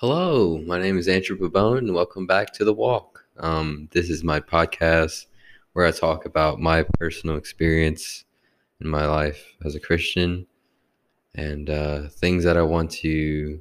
[0.00, 3.24] Hello, my name is Andrew Babone, and welcome back to The Walk.
[3.36, 5.26] Um, this is my podcast
[5.72, 8.24] where I talk about my personal experience
[8.80, 10.46] in my life as a Christian
[11.34, 13.60] and uh, things that I want to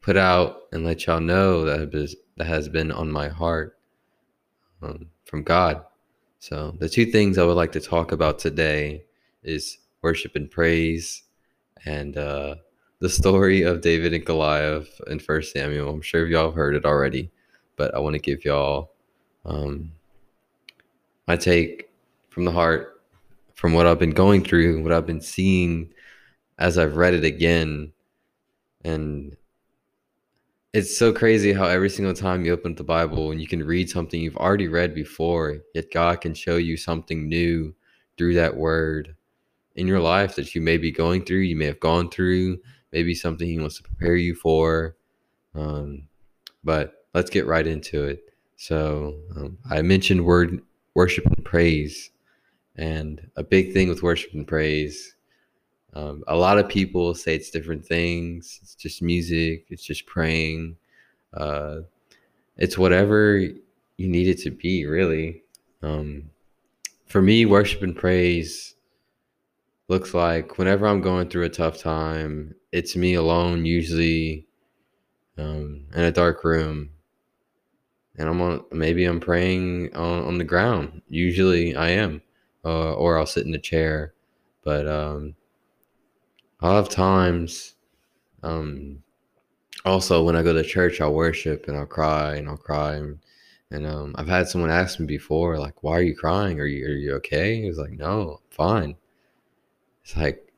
[0.00, 3.76] put out and let y'all know that has, that has been on my heart
[4.82, 5.84] um, from God.
[6.38, 9.02] So, the two things I would like to talk about today
[9.42, 11.24] is worship and praise
[11.84, 12.54] and uh,
[13.00, 15.88] the story of David and Goliath in First Samuel.
[15.88, 17.30] I'm sure y'all have heard it already,
[17.76, 18.92] but I want to give y'all
[19.46, 19.92] um,
[21.26, 21.90] my take
[22.28, 23.00] from the heart,
[23.54, 25.92] from what I've been going through, what I've been seeing
[26.58, 27.92] as I've read it again,
[28.84, 29.34] and
[30.74, 33.64] it's so crazy how every single time you open up the Bible and you can
[33.64, 37.74] read something you've already read before, yet God can show you something new
[38.18, 39.16] through that word
[39.74, 42.58] in your life that you may be going through, you may have gone through,
[42.92, 44.96] maybe something he wants to prepare you for.
[45.54, 46.08] Um,
[46.64, 48.32] but let's get right into it.
[48.56, 50.60] So um, I mentioned word
[50.94, 52.10] worship and praise,
[52.76, 55.14] and a big thing with worship and praise.
[55.94, 58.60] Um, a lot of people say it's different things.
[58.62, 59.66] It's just music.
[59.70, 60.76] It's just praying.
[61.34, 61.80] Uh,
[62.56, 65.42] it's whatever you need it to be, really.
[65.82, 66.30] Um,
[67.06, 68.74] for me, worship and praise
[69.90, 74.46] looks like whenever I'm going through a tough time, it's me alone, usually
[75.36, 76.90] um, in a dark room.
[78.16, 81.02] And I'm on, maybe I'm praying on, on the ground.
[81.08, 82.22] Usually I am,
[82.64, 84.14] uh, or I'll sit in a chair.
[84.62, 85.34] But um,
[86.62, 87.74] lot of times,
[88.42, 89.02] um,
[89.84, 92.94] also when I go to church, I'll worship and I'll cry and I'll cry.
[92.96, 93.18] And,
[93.70, 96.60] and um, I've had someone ask me before, like, "Why are you crying?
[96.60, 98.96] Are you are you okay?" He was like, "No, fine."
[100.10, 100.52] It's like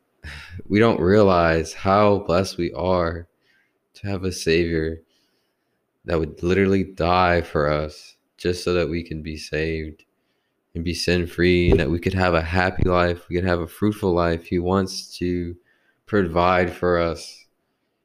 [0.66, 3.28] we don't realize how blessed we are
[3.92, 5.02] to have a savior
[6.06, 10.06] that would literally die for us just so that we can be saved
[10.74, 13.60] and be sin free and that we could have a happy life, we could have
[13.60, 14.46] a fruitful life.
[14.46, 15.54] He wants to
[16.06, 17.44] provide for us.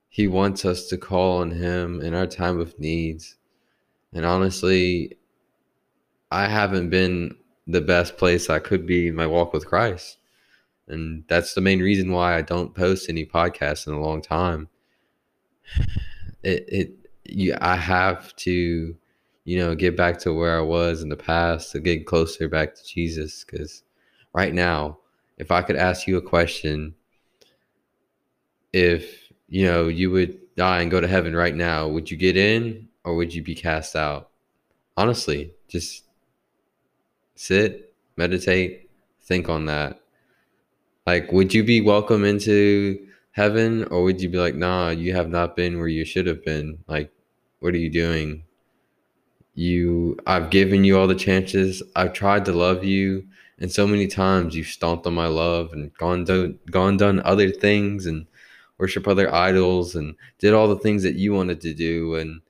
[0.09, 3.37] He wants us to call on him in our time of needs.
[4.11, 5.17] And honestly,
[6.29, 7.37] I haven't been
[7.67, 10.17] the best place I could be in my walk with Christ
[10.87, 14.69] and that's the main reason why I don't post any podcasts in a long time.
[16.43, 16.91] It it
[17.23, 18.95] you I have to
[19.43, 22.75] you know get back to where I was in the past to get closer back
[22.75, 23.83] to Jesus cuz
[24.33, 24.99] right now
[25.37, 26.93] if I could ask you a question
[28.71, 32.37] if you know you would die and go to heaven right now would you get
[32.37, 34.29] in or would you be cast out
[34.95, 36.03] honestly just
[37.35, 38.89] sit meditate
[39.21, 40.01] think on that
[41.07, 45.29] like, would you be welcome into heaven or would you be like, nah, you have
[45.29, 46.79] not been where you should have been?
[46.85, 47.13] Like,
[47.61, 48.43] what are you doing?
[49.55, 51.81] You, I've given you all the chances.
[51.95, 53.25] I've tried to love you.
[53.57, 57.51] And so many times you've stomped on my love and gone done, gone done other
[57.51, 58.27] things and
[58.77, 62.15] worship other idols and did all the things that you wanted to do.
[62.15, 62.41] And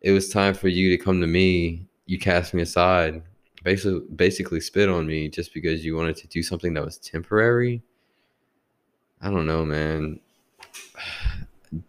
[0.00, 1.86] it was time for you to come to me.
[2.06, 3.22] You cast me aside,
[3.62, 7.84] basically, basically spit on me just because you wanted to do something that was temporary
[9.20, 10.20] I don't know, man.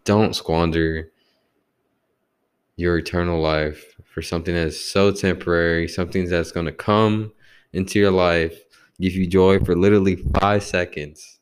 [0.03, 1.09] Don't squander
[2.75, 7.31] your eternal life for something that's so temporary, something that's going to come
[7.73, 8.63] into your life,
[8.99, 11.39] give you joy for literally five seconds,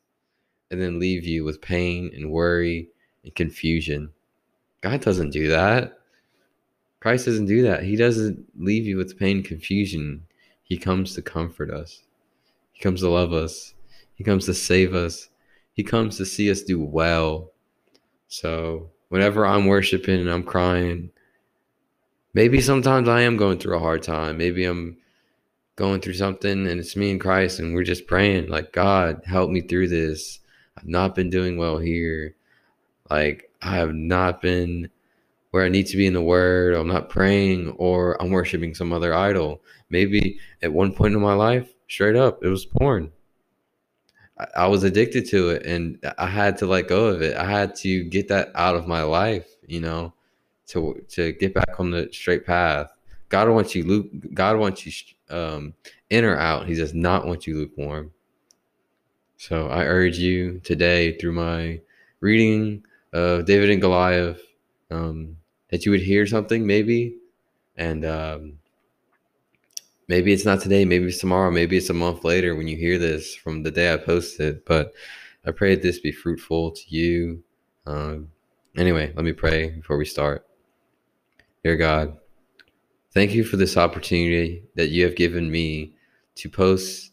[0.70, 2.88] and then leave you with pain and worry
[3.24, 4.10] and confusion.
[4.82, 5.98] God doesn't do that.
[7.00, 7.82] Christ doesn't do that.
[7.82, 10.26] He doesn't leave you with pain and confusion.
[10.62, 12.02] He comes to comfort us,
[12.72, 13.74] He comes to love us,
[14.14, 15.28] He comes to save us.
[15.80, 17.52] He comes to see us do well.
[18.28, 21.08] So whenever I'm worshiping and I'm crying,
[22.34, 24.36] maybe sometimes I am going through a hard time.
[24.36, 24.98] Maybe I'm
[25.76, 29.48] going through something and it's me and Christ and we're just praying like God help
[29.48, 30.40] me through this.
[30.76, 32.34] I've not been doing well here.
[33.08, 34.90] Like I have not been
[35.50, 36.74] where I need to be in the word.
[36.74, 39.62] I'm not praying or I'm worshiping some other idol.
[39.88, 43.12] Maybe at one point in my life, straight up, it was porn.
[44.56, 47.36] I was addicted to it and I had to let go of it.
[47.36, 50.12] I had to get that out of my life, you know,
[50.68, 52.92] to to get back on the straight path.
[53.28, 54.92] God wants you luke God wants you
[55.34, 55.74] um
[56.10, 56.66] in or out.
[56.66, 58.12] He does not want you lukewarm.
[59.36, 61.80] So I urge you today through my
[62.20, 64.40] reading of David and Goliath
[64.90, 65.36] um,
[65.70, 67.16] that you would hear something maybe
[67.76, 68.58] and um,
[70.10, 72.98] maybe it's not today, maybe it's tomorrow, maybe it's a month later when you hear
[72.98, 74.62] this from the day I posted.
[74.66, 74.92] But
[75.46, 77.42] I pray that this be fruitful to you.
[77.86, 78.28] Um,
[78.76, 80.46] Anyway, let me pray before we start.
[81.64, 82.16] Dear God,
[83.12, 85.94] thank you for this opportunity that you have given me
[86.36, 87.12] to post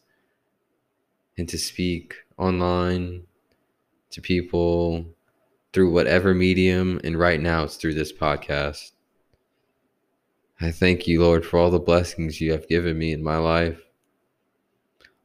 [1.38, 3.24] and to speak online
[4.12, 5.06] to people
[5.74, 7.02] through whatever medium.
[7.04, 8.92] And right now it's through this podcast.
[10.60, 13.80] I thank you, Lord, for all the blessings you have given me in my life.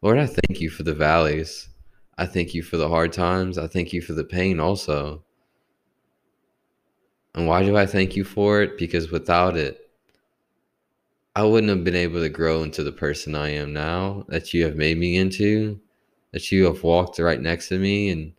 [0.03, 1.71] Lord, I thank you for the valleys.
[2.19, 3.57] I thank you for the hard times.
[3.57, 5.23] I thank you for the pain also.
[7.35, 8.77] And why do I thank you for it?
[8.77, 9.89] Because without it,
[11.35, 14.65] I wouldn't have been able to grow into the person I am now that you
[14.65, 15.81] have made me into,
[16.33, 18.35] that you have walked right next to me and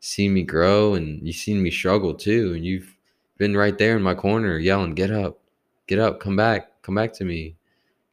[0.00, 2.54] seen me grow and you've seen me struggle too.
[2.54, 2.96] And you've
[3.36, 5.37] been right there in my corner yelling, Get up,
[5.88, 7.56] get up, come back, come back to me,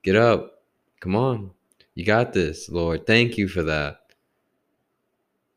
[0.02, 0.64] get up,
[1.00, 1.52] come on.
[1.94, 3.06] You got this, Lord.
[3.06, 4.00] Thank you for that.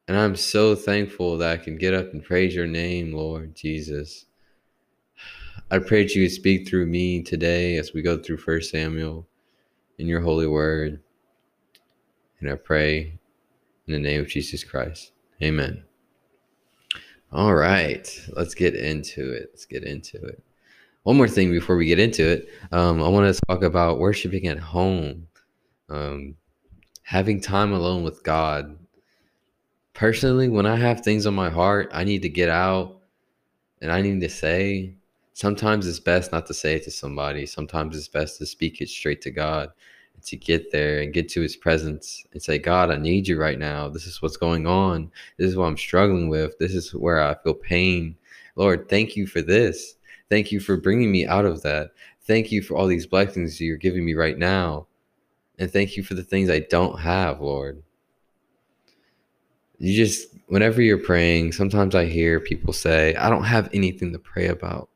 [0.06, 4.26] And I'm so thankful that I can get up and praise your name, Lord Jesus.
[5.70, 9.26] I pray that you would speak through me today as we go through First Samuel
[9.98, 11.00] in your holy word.
[12.40, 13.18] And I pray
[13.86, 15.12] in the name of Jesus Christ.
[15.42, 15.84] Amen.
[17.30, 19.50] All right, let's get into it.
[19.52, 20.42] Let's get into it.
[21.08, 24.46] One more thing before we get into it, um, I want to talk about worshiping
[24.46, 25.26] at home,
[25.88, 26.34] um,
[27.02, 28.78] having time alone with God.
[29.94, 33.00] Personally, when I have things on my heart, I need to get out
[33.80, 34.96] and I need to say,
[35.32, 37.46] sometimes it's best not to say it to somebody.
[37.46, 39.70] Sometimes it's best to speak it straight to God
[40.26, 43.58] to get there and get to his presence and say, God, I need you right
[43.58, 43.88] now.
[43.88, 45.10] This is what's going on.
[45.38, 46.58] This is what I'm struggling with.
[46.58, 48.14] This is where I feel pain.
[48.56, 49.94] Lord, thank you for this.
[50.30, 51.92] Thank you for bringing me out of that.
[52.22, 54.86] Thank you for all these blessings you're giving me right now.
[55.58, 57.82] And thank you for the things I don't have, Lord.
[59.78, 64.18] You just, whenever you're praying, sometimes I hear people say, I don't have anything to
[64.18, 64.88] pray about.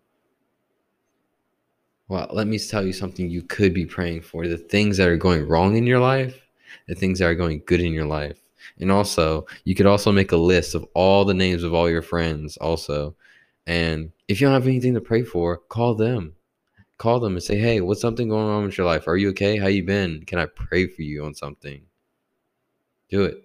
[2.09, 5.17] Well, let me tell you something you could be praying for the things that are
[5.17, 6.39] going wrong in your life,
[6.87, 8.39] the things that are going good in your life.
[8.79, 12.03] And also, you could also make a list of all the names of all your
[12.03, 13.15] friends, also.
[13.67, 16.35] And if you don't have anything to pray for, call them.
[16.99, 19.09] Call them and say, "Hey, what's something going on with your life?
[19.09, 19.57] Are you okay?
[19.57, 20.25] How you been?
[20.25, 21.83] Can I pray for you on something?"
[23.09, 23.43] Do it.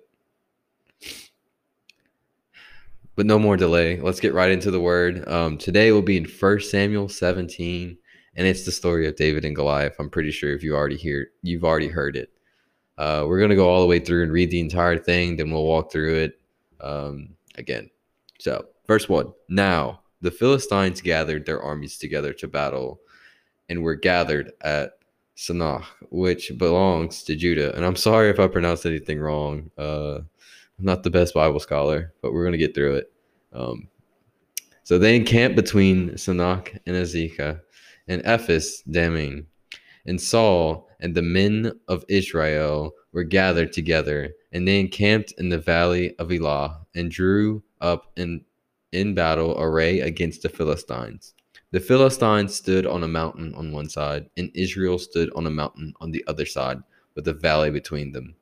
[3.16, 4.00] But no more delay.
[4.00, 5.28] Let's get right into the word.
[5.28, 7.98] Um, today will be in 1 Samuel 17
[8.38, 9.96] and it's the story of David and Goliath.
[10.00, 12.30] I'm pretty sure if you already hear, you've already heard it.
[12.98, 15.66] Uh, we're gonna go all the way through and read the entire thing, then we'll
[15.66, 16.40] walk through it
[16.80, 17.90] um, again.
[18.40, 19.34] So, verse one.
[19.50, 23.00] Now the Philistines gathered their armies together to battle,
[23.70, 24.94] and were gathered at
[25.36, 27.76] Sanach, which belongs to Judah.
[27.76, 29.70] And I'm sorry if I pronounced anything wrong.
[29.78, 30.20] Uh,
[30.80, 33.12] I'm not the best Bible scholar, but we're gonna get through it.
[33.54, 33.88] Um,
[34.84, 37.62] so they encamped between Sanach and Azekah
[38.08, 39.48] and Ephes Dammim.
[40.06, 45.58] And Saul and the men of Israel were gathered together, and they encamped in the
[45.58, 48.46] valley of Elah, and drew up in,
[48.98, 51.34] in battle array against the Philistines.
[51.72, 55.94] The Philistines stood on a mountain on one side, and Israel stood on a mountain
[56.02, 56.80] on the other side,
[57.14, 58.36] with a valley between them.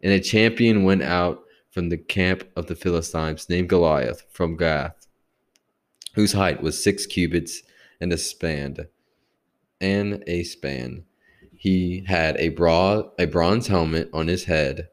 [0.00, 5.06] And a champion went out from the camp of the Philistines, named Goliath, from Gath,
[6.14, 7.62] whose height was six cubits
[8.00, 8.76] and a span,
[9.80, 11.04] and a span.
[11.54, 14.88] He had a broad a bronze helmet on his head,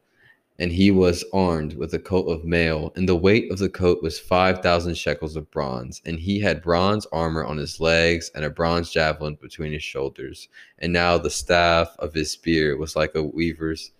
[0.59, 4.03] and he was armed with a coat of mail, and the weight of the coat
[4.03, 8.45] was five thousand shekels of bronze, and he had bronze armor on his legs and
[8.45, 10.47] a bronze javelin between his shoulders.
[10.79, 13.91] And now the staff of his spear was like a weaver's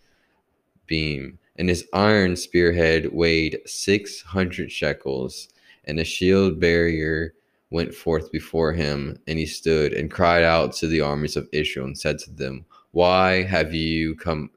[0.85, 5.49] beam, and his iron spearhead weighed six hundred shekels,
[5.85, 7.33] and a shield bearer
[7.71, 11.87] went forth before him, and he stood and cried out to the armies of Israel
[11.87, 14.51] and said to them, Why have you come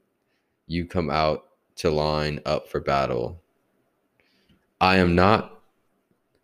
[0.69, 1.46] you come out
[1.77, 3.41] to line up for battle?
[4.81, 5.63] I am not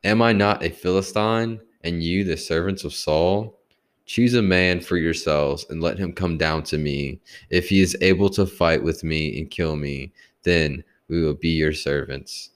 [0.05, 3.59] am I not a Philistine, and you the servants of Saul?
[4.05, 7.21] Choose a man for yourselves and let him come down to me.
[7.51, 10.13] If he is able to fight with me and kill me,
[10.43, 12.51] then we will be your servants.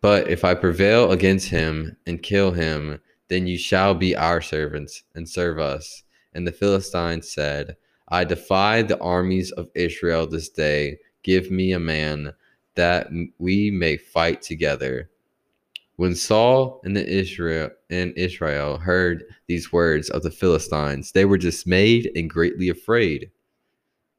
[0.00, 5.04] But if I prevail against him and kill him, then you shall be our servants
[5.14, 6.02] and serve us.
[6.34, 7.76] And the Philistines said,
[8.08, 10.98] I defy the armies of Israel this day.
[11.22, 12.34] Give me a man
[12.74, 15.10] that we may fight together.
[15.96, 21.38] When Saul and the Israel and Israel heard these words of the Philistines, they were
[21.38, 23.30] dismayed and greatly afraid.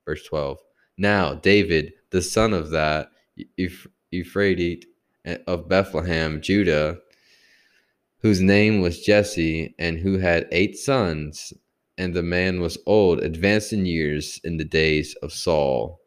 [0.05, 0.59] Verse 12.
[0.97, 3.09] Now David, the son of that
[4.11, 4.85] Ephraite,
[5.47, 6.99] of Bethlehem, Judah,
[8.19, 11.53] whose name was Jesse, and who had eight sons.
[11.97, 15.99] And the man was old, advanced in years in the days of Saul.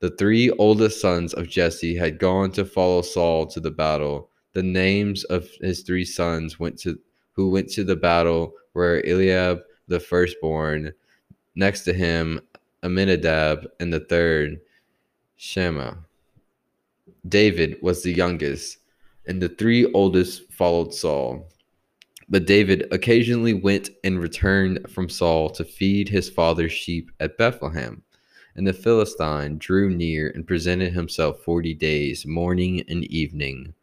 [0.00, 4.30] The three oldest sons of Jesse had gone to follow Saul to the battle.
[4.52, 6.98] The names of his three sons went to
[7.32, 10.92] who went to the battle were Eliab the firstborn,
[11.54, 12.40] next to him
[12.82, 14.60] Aminadab, and the third
[15.36, 15.98] Shammah.
[17.26, 18.78] David was the youngest,
[19.26, 21.48] and the three oldest followed Saul.
[22.28, 28.02] But David occasionally went and returned from Saul to feed his father's sheep at Bethlehem.
[28.56, 33.74] And the Philistine drew near and presented himself forty days, morning and evening.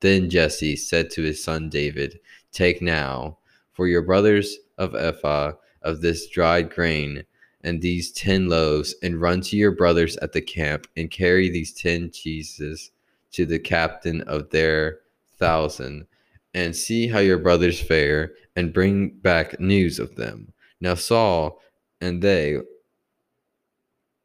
[0.00, 2.20] Then Jesse said to his son David,
[2.52, 3.38] Take now
[3.72, 7.24] for your brothers of ephah of this dried grain
[7.62, 11.74] and these ten loaves, and run to your brothers at the camp, and carry these
[11.74, 12.90] ten cheeses
[13.32, 15.00] to the captain of their
[15.36, 16.06] thousand,
[16.54, 20.52] and see how your brothers fare, and bring back news of them.
[20.80, 21.60] Now Saul
[22.00, 22.58] and they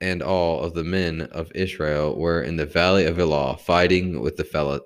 [0.02, 4.38] and all of the men of Israel were in the valley of Elah fighting with
[4.38, 4.86] the Phil-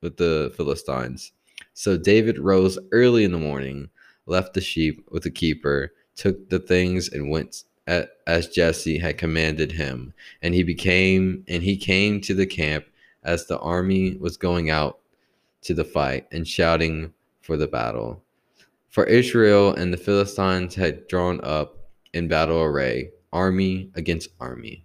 [0.00, 1.32] with the Philistines.
[1.74, 3.90] So David rose early in the morning,
[4.26, 9.18] left the sheep with the keeper, took the things and went at, as Jesse had
[9.18, 12.86] commanded him, and he became and he came to the camp
[13.22, 15.00] as the army was going out
[15.62, 18.22] to the fight and shouting for the battle.
[18.88, 24.84] For Israel and the Philistines had drawn up in battle array army against army.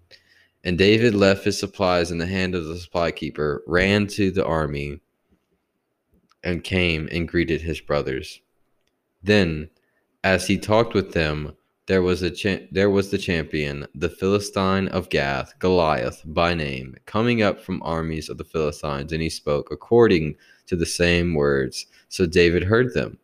[0.64, 4.46] And David left his supplies in the hand of the supply keeper, ran to the
[4.46, 5.00] army,
[6.44, 8.42] and came and greeted his brothers.
[9.22, 9.70] Then,
[10.24, 11.56] as he talked with them,
[11.88, 16.96] there was a cha- there was the champion, the Philistine of Gath, Goliath by name,
[17.06, 20.36] coming up from armies of the Philistines, and he spoke according
[20.66, 21.86] to the same words.
[22.10, 23.20] So David heard them.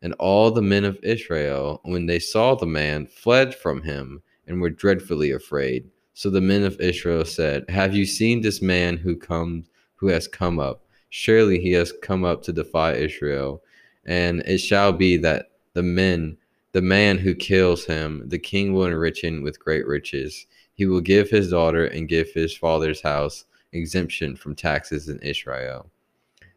[0.00, 4.60] And all the men of Israel, when they saw the man, fled from him and
[4.60, 5.88] were dreadfully afraid.
[6.14, 10.28] So the men of Israel said, Have you seen this man who comes who has
[10.28, 10.84] come up?
[11.08, 13.62] Surely he has come up to defy Israel.
[14.04, 16.36] And it shall be that the men
[16.72, 20.46] the man who kills him, the king will enrich him with great riches.
[20.72, 25.90] He will give his daughter and give his father's house exemption from taxes in Israel.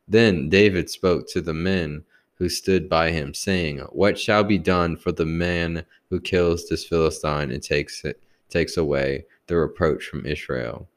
[0.07, 4.97] Then David spoke to the men who stood by him, saying, What shall be done
[4.97, 10.25] for the man who kills this Philistine and takes it takes away the reproach from
[10.25, 10.87] Israel?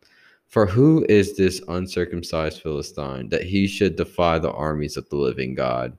[0.49, 5.54] For who is this uncircumcised Philistine that he should defy the armies of the living
[5.54, 5.97] God?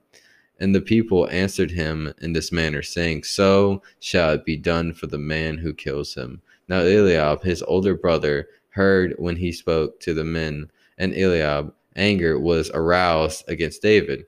[0.58, 5.06] And the people answered him in this manner, saying, So shall it be done for
[5.06, 6.42] the man who kills him.
[6.68, 12.38] Now Eliab, his older brother, heard when he spoke to the men, and Eliab anger
[12.38, 14.26] was aroused against David.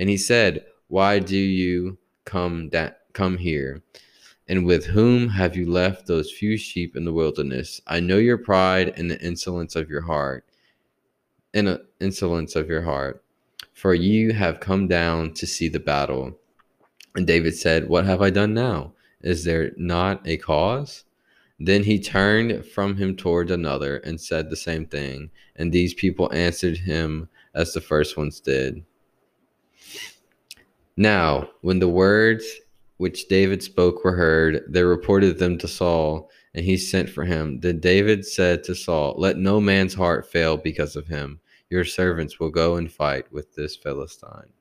[0.00, 3.82] And he said, Why do you come da- come here?
[4.48, 7.82] And with whom have you left those few sheep in the wilderness?
[7.86, 10.46] I know your pride and the insolence of your heart.
[11.52, 13.22] The insolence of your heart.
[13.74, 16.38] For you have come down to see the battle.
[17.14, 18.94] And David said, What have I done now?
[19.20, 21.04] Is there not a cause?
[21.58, 25.30] Then he turned from him toward another and said the same thing.
[25.56, 28.82] And these people answered him as the first ones did.
[30.96, 32.44] Now, when the words
[32.98, 37.60] which David spoke were heard, they reported them to Saul, and he sent for him.
[37.60, 41.40] Then David said to Saul, Let no man's heart fail because of him.
[41.70, 44.52] Your servants will go and fight with this Philistine.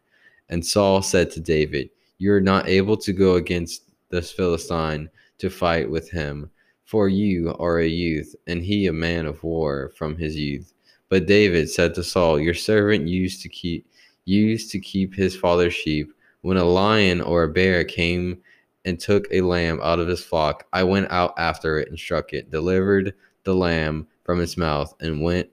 [0.48, 5.10] And Saul said to David, You are not able to go against this Philistine
[5.40, 6.50] to fight with him,
[6.86, 10.74] for you are a youth, and he a man of war from his youth.
[11.10, 13.88] But David said to Saul, Your servant used to keep
[14.30, 18.42] used to keep his father's sheep when a lion or a bear came
[18.86, 22.32] and took a lamb out of his flock, I went out after it and struck
[22.34, 25.50] it, delivered the lamb from its mouth, and went.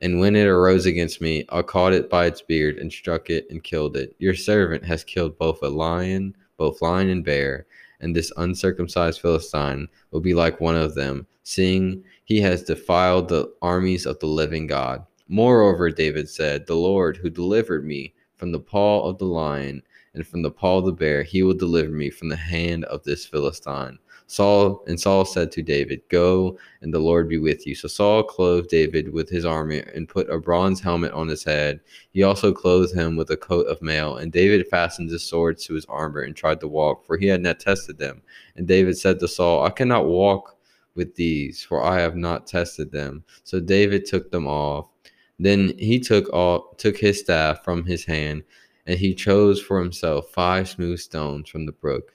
[0.00, 3.46] And when it arose against me, I caught it by its beard and struck it
[3.50, 4.14] and killed it.
[4.18, 7.66] Your servant has killed both a lion, both lion and bear,
[8.00, 13.52] and this uncircumcised Philistine will be like one of them, seeing he has defiled the
[13.62, 15.04] armies of the living God.
[15.32, 19.80] Moreover, David said, The Lord who delivered me from the paw of the lion
[20.12, 23.04] and from the paw of the bear he will deliver me from the hand of
[23.04, 23.96] this Philistine.
[24.26, 27.76] Saul and Saul said to David, Go, and the Lord be with you.
[27.76, 31.78] So Saul clothed David with his armor and put a bronze helmet on his head.
[32.12, 34.16] He also clothed him with a coat of mail.
[34.16, 37.40] And David fastened his swords to his armor and tried to walk, for he had
[37.40, 38.20] not tested them.
[38.56, 40.56] And David said to Saul, I cannot walk
[40.96, 43.22] with these, for I have not tested them.
[43.44, 44.88] So David took them off.
[45.42, 48.44] Then he took all took his staff from his hand
[48.86, 52.14] And he chose for himself five smooth stones from the brook,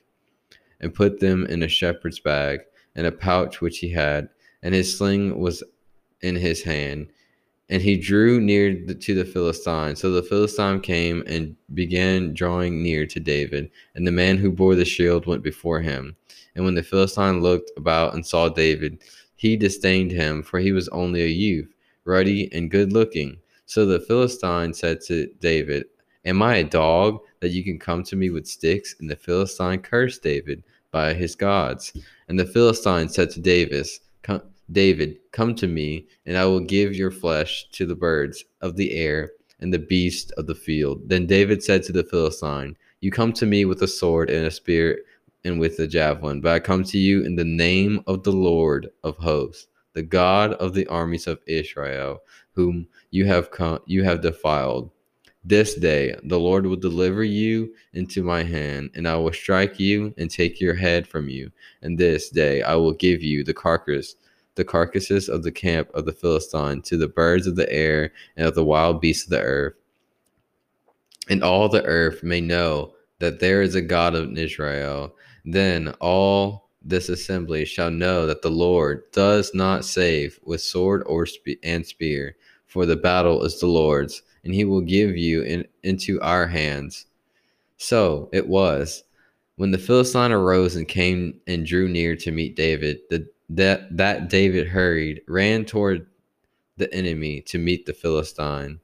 [0.81, 2.61] and put them in a shepherd's bag,
[2.95, 4.29] and a pouch which he had,
[4.61, 5.63] and his sling was
[6.21, 7.07] in his hand.
[7.69, 9.95] And he drew near to the Philistine.
[9.95, 14.75] So the Philistine came and began drawing near to David, and the man who bore
[14.75, 16.15] the shield went before him.
[16.55, 19.01] And when the Philistine looked about and saw David,
[19.35, 21.73] he disdained him, for he was only a youth,
[22.05, 23.37] ruddy and good looking.
[23.65, 25.85] So the Philistine said to David,
[26.23, 28.95] Am I a dog that you can come to me with sticks?
[28.99, 31.93] And the Philistine cursed David by his gods.
[32.27, 33.85] And the Philistine said to David,
[34.23, 38.75] come, David, come to me, and I will give your flesh to the birds of
[38.75, 41.07] the air and the beasts of the field.
[41.07, 44.51] Then David said to the Philistine, You come to me with a sword and a
[44.51, 44.99] spear
[45.43, 48.89] and with a javelin, but I come to you in the name of the Lord
[49.03, 52.21] of hosts, the God of the armies of Israel,
[52.51, 54.91] whom you have come, you have defiled.
[55.43, 60.13] This day the Lord will deliver you into my hand, and I will strike you
[60.17, 61.49] and take your head from you.
[61.81, 64.15] And this day I will give you the carcass,
[64.55, 68.47] the carcasses of the camp of the Philistine to the birds of the air and
[68.47, 69.75] of the wild beasts of the earth.
[71.29, 75.15] And all the earth may know that there is a God in Israel.
[75.45, 81.25] Then all this assembly shall know that the Lord does not save with sword or
[81.25, 82.37] spe- and spear,
[82.67, 87.07] for the battle is the Lord's and he will give you in, into our hands.
[87.77, 89.03] So it was
[89.55, 94.29] when the Philistine arose and came and drew near to meet David, that, that, that
[94.29, 96.05] David hurried, ran toward
[96.77, 98.79] the enemy to meet the Philistine.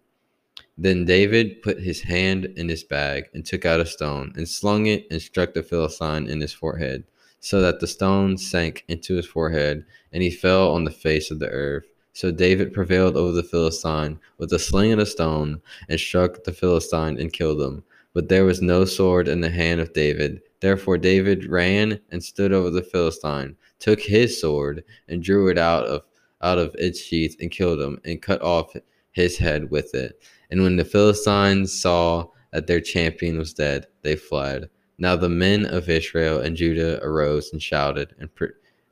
[0.78, 4.88] Then David put his hand in his bag and took out a stone and slung
[4.88, 7.04] it and struck the Philistine in his forehead,
[7.42, 9.84] so that the stone sank into his forehead
[10.14, 11.86] and he fell on the face of the earth.
[12.14, 16.52] So David prevailed over the Philistine with a sling and a stone, and struck the
[16.52, 17.84] Philistine and killed him.
[18.14, 20.42] But there was no sword in the hand of David.
[20.60, 25.86] Therefore David ran and stood over the Philistine, took his sword, and drew it out
[25.86, 26.04] of
[26.42, 28.76] out of its sheath, and killed him, and cut off
[29.12, 30.22] his head with it.
[30.50, 34.70] And when the Philistines saw that their champion was dead, they fled.
[35.02, 38.30] Now the men of Israel and Judah arose and shouted and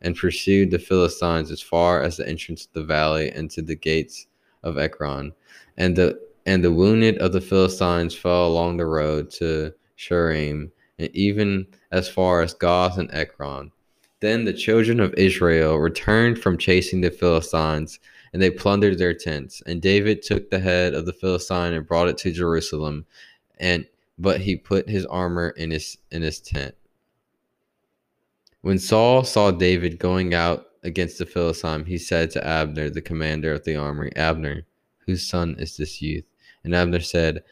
[0.01, 3.75] and pursued the Philistines as far as the entrance of the valley and to the
[3.75, 4.25] gates
[4.63, 5.33] of Ekron.
[5.77, 11.15] And the and the wounded of the Philistines fell along the road to Shaaraim, and
[11.15, 13.71] even as far as Gath and Ekron.
[14.19, 17.99] Then the children of Israel returned from chasing the Philistines,
[18.33, 19.61] and they plundered their tents.
[19.67, 23.05] And David took the head of the Philistine and brought it to Jerusalem,
[23.59, 23.85] and
[24.19, 26.75] but he put his armor in his in his tent.
[28.61, 33.53] When Saul saw David going out against the Philistine, he said to Abner, the commander
[33.53, 34.65] of the army, Abner,
[35.05, 36.25] whose son is this youth?
[36.63, 37.43] And Abner said,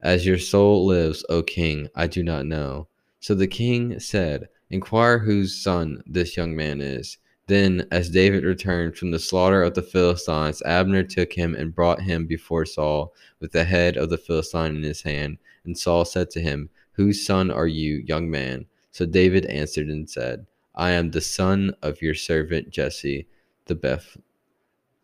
[0.00, 2.88] As your soul lives, O king, I do not know.
[3.20, 7.18] So the king said, Inquire whose son this young man is.
[7.46, 12.02] Then, as David returned from the slaughter of the Philistines, Abner took him and brought
[12.02, 15.38] him before Saul with the head of the Philistine in his hand.
[15.68, 18.66] And Saul said to him, Whose son are you, young man?
[18.90, 23.28] So David answered and said, I am the son of your servant Jesse,
[23.66, 23.76] the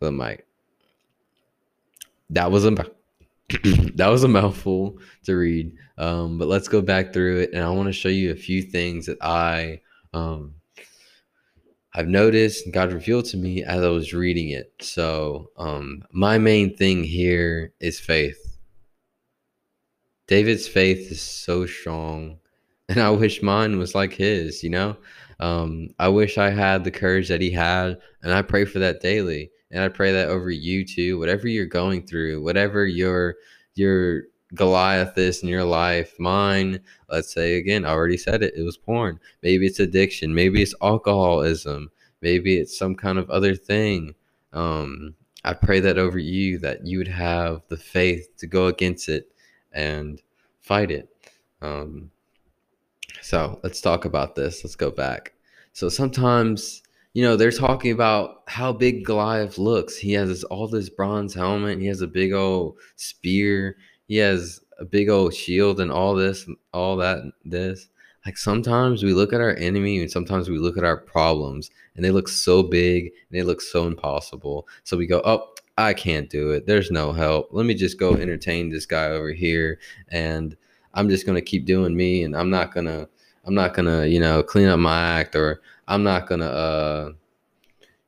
[0.01, 0.41] Bethlehemite.
[2.31, 2.71] That was a
[3.93, 7.69] that was a mouthful to read, um, but let's go back through it, and I
[7.69, 9.81] want to show you a few things that I
[10.13, 10.55] um,
[11.93, 14.73] I've noticed and God revealed to me as I was reading it.
[14.81, 18.44] So um, my main thing here is faith.
[20.27, 22.39] David's faith is so strong
[22.89, 24.95] and I wish mine was like his, you know?
[25.39, 29.01] Um, I wish I had the courage that he had, and I pray for that
[29.01, 29.51] daily.
[29.71, 33.35] And I pray that over you too, whatever you're going through, whatever your
[33.73, 38.61] your Goliath is in your life, mine, let's say again, I already said it, it
[38.61, 39.19] was porn.
[39.41, 44.13] Maybe it's addiction, maybe it's alcoholism, maybe it's some kind of other thing.
[44.53, 49.09] Um, I pray that over you that you would have the faith to go against
[49.09, 49.34] it
[49.75, 50.21] and
[50.61, 51.09] fight it.
[51.61, 52.09] Um,
[53.21, 54.63] so let's talk about this.
[54.63, 55.33] Let's go back.
[55.73, 56.81] So sometimes,
[57.13, 59.97] you know, they're talking about how big Goliath looks.
[59.97, 61.79] He has this, all this bronze helmet.
[61.79, 63.77] He has a big old spear.
[64.07, 67.89] He has a big old shield and all this, all that, this.
[68.25, 72.03] Like sometimes we look at our enemy and sometimes we look at our problems and
[72.03, 74.67] they look so big and they look so impossible.
[74.83, 76.65] So we go, oh, I can't do it.
[76.65, 77.49] There's no help.
[77.51, 80.55] Let me just go entertain this guy over here and
[80.93, 83.09] I'm just going to keep doing me and I'm not going to
[83.45, 87.11] I'm not gonna, you know, clean up my act or I'm not gonna, uh,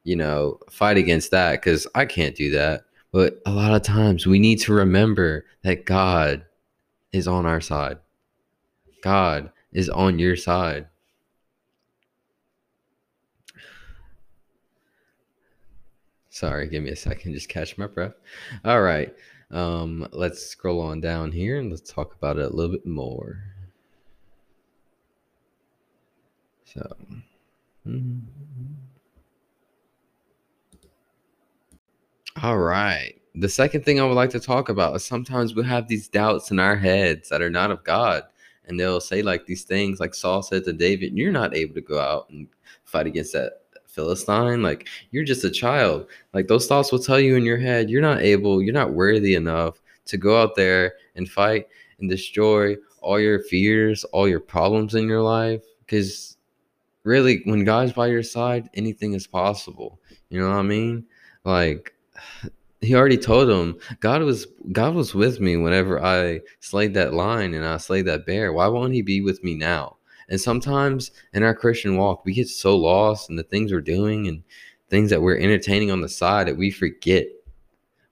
[0.03, 2.85] you know, fight against that because I can't do that.
[3.11, 6.45] But a lot of times we need to remember that God
[7.11, 7.99] is on our side.
[9.03, 10.87] God is on your side.
[16.37, 18.13] Sorry, give me a second, just catch my breath.
[18.63, 19.11] All right,
[19.49, 23.41] um, let's scroll on down here and let's talk about it a little bit more.
[26.65, 26.95] So,
[27.87, 28.19] mm-hmm.
[32.43, 33.15] all right.
[33.33, 36.51] The second thing I would like to talk about is sometimes we have these doubts
[36.51, 38.21] in our heads that are not of God.
[38.67, 41.81] And they'll say like these things, like Saul said to David, You're not able to
[41.81, 42.47] go out and
[42.83, 43.61] fight against that
[43.97, 44.61] Philistine.
[44.61, 46.05] Like, you're just a child.
[46.33, 49.35] Like, those thoughts will tell you in your head, You're not able, you're not worthy
[49.35, 51.67] enough to go out there and fight
[51.99, 55.63] and destroy all your fears, all your problems in your life.
[55.79, 56.37] Because
[57.03, 59.99] really, when God's by your side, anything is possible.
[60.29, 61.05] You know what I mean?
[61.43, 61.93] Like,
[62.81, 67.55] he already told him God was God was with me whenever I slayed that lion
[67.55, 68.53] and I slayed that bear.
[68.53, 69.96] Why won't he be with me now?
[70.29, 74.27] And sometimes in our Christian walk, we get so lost in the things we're doing
[74.27, 74.43] and
[74.89, 77.27] things that we're entertaining on the side that we forget.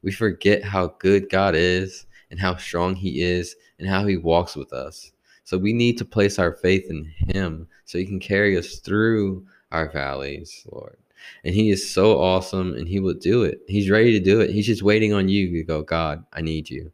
[0.01, 4.56] We forget how good God is and how strong he is and how he walks
[4.56, 5.12] with us.
[5.43, 9.45] So we need to place our faith in him so he can carry us through
[9.71, 10.97] our valleys, Lord
[11.43, 13.62] and he is so awesome and he will do it.
[13.67, 14.49] He's ready to do it.
[14.49, 16.91] He's just waiting on you to go, God, I need you.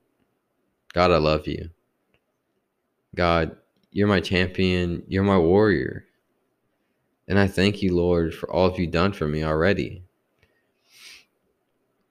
[0.94, 1.70] God, I love you.
[3.16, 3.56] God,
[3.92, 5.04] you're my champion.
[5.08, 6.06] You're my warrior.
[7.28, 10.04] And I thank you, Lord, for all of you've done for me already.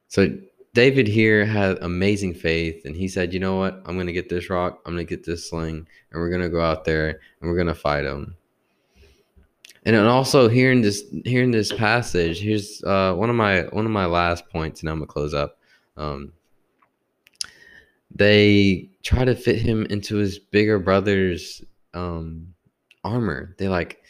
[0.09, 0.39] So
[0.73, 3.83] David here had amazing faith, and he said, You know what?
[3.87, 6.43] I'm going to get this rock, I'm going to get this sling, and we're going
[6.43, 8.37] to go out there and we're going to fight him
[9.85, 13.85] and also here in this here in this passage here's uh, one of my one
[13.85, 15.59] of my last points and i'm gonna close up
[15.97, 16.33] um,
[18.15, 21.63] they try to fit him into his bigger brother's
[21.95, 22.55] um,
[23.05, 23.55] armor.
[23.59, 24.03] They like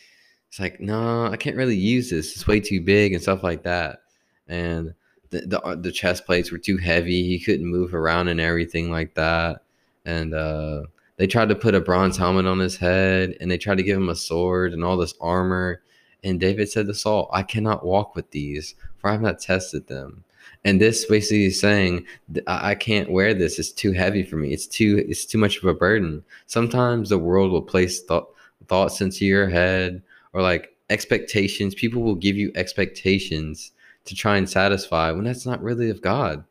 [0.49, 2.35] it's like no i can't really use this.
[2.35, 4.03] It's way too big and stuff like that.
[4.49, 4.95] And
[5.31, 7.23] the, the, the chest plates were too heavy.
[7.29, 9.63] He couldn't move around and everything like that.
[10.05, 10.83] And uh
[11.17, 13.99] they tried to put a bronze helmet on his head and they tried to give
[13.99, 15.83] him a sword and all this armor.
[16.25, 19.87] And David said to Saul, I cannot walk with these, for I have not tested
[19.87, 20.25] them.
[20.65, 22.05] And this basically is saying,
[22.47, 23.59] I can't wear this.
[23.59, 24.53] It's too heavy for me.
[24.53, 26.23] It's too it's too much of a burden.
[26.47, 28.25] Sometimes the world will place th-
[28.67, 30.03] thoughts into your head
[30.35, 31.75] or like expectations.
[31.75, 33.73] People will give you expectations
[34.05, 36.45] to try and satisfy when that's not really of God.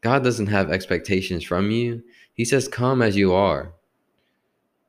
[0.00, 2.02] God doesn't have expectations from you.
[2.34, 3.72] He says, Come as you are.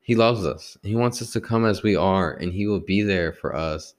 [0.00, 0.76] He loves us.
[0.82, 3.94] He wants us to come as we are, and He will be there for us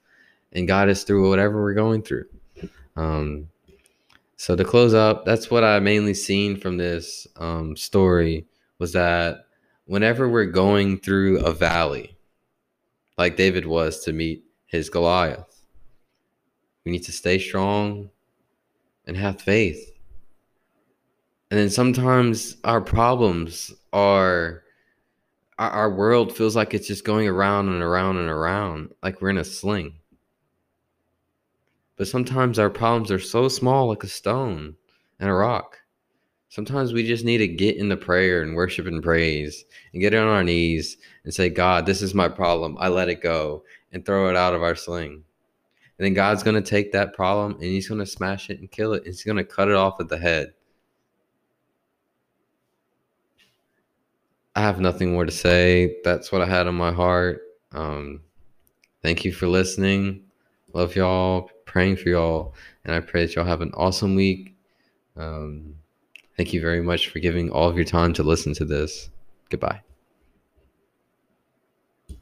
[0.52, 2.26] and guide us through whatever we're going through.
[2.96, 3.50] Um,
[4.38, 8.46] so to close up, that's what I mainly seen from this um, story
[8.80, 9.46] was that
[9.86, 12.18] whenever we're going through a valley,
[13.18, 15.66] like David was to meet his Goliath,
[16.84, 18.10] we need to stay strong
[19.06, 19.92] and have faith.
[21.50, 24.64] And then sometimes our problems are
[25.58, 29.30] our, our world feels like it's just going around and around and around like we're
[29.30, 29.94] in a sling
[31.98, 34.76] but sometimes our problems are so small like a stone
[35.20, 35.80] and a rock
[36.50, 40.14] sometimes we just need to get in the prayer and worship and praise and get
[40.14, 44.06] on our knees and say god this is my problem i let it go and
[44.06, 45.24] throw it out of our sling
[45.98, 48.72] and then god's going to take that problem and he's going to smash it and
[48.72, 50.54] kill it And he's going to cut it off at the head
[54.56, 55.98] I have nothing more to say.
[56.06, 57.42] That's what I had on my heart.
[57.74, 58.22] Um,
[59.04, 60.24] thank you for listening.
[60.74, 61.50] Love y'all.
[61.76, 62.54] Praying for y'all.
[62.86, 64.56] And I pray that y'all have an awesome week.
[65.18, 65.76] Um,
[66.38, 69.10] thank you very much for giving all of your time to listen to this.
[69.50, 69.85] Goodbye.